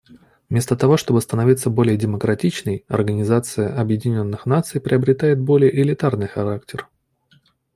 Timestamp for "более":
1.69-1.95, 5.39-5.71